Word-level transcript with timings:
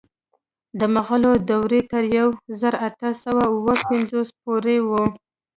د 0.79 0.81
مغولو 0.93 1.31
دوره 1.49 1.81
تر 1.91 2.03
یو 2.17 2.27
زر 2.59 2.73
اته 2.87 3.09
سوه 3.23 3.43
اوه 3.55 3.73
پنځوس 3.89 4.29
پورې 4.41 4.77
وه. 4.89 5.03